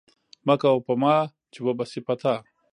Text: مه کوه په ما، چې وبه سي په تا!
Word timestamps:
مه 0.47 0.55
کوه 0.61 0.83
په 0.87 0.93
ما، 1.01 1.15
چې 1.53 1.59
وبه 1.65 1.85
سي 1.91 1.99
په 2.07 2.13
تا! 2.21 2.35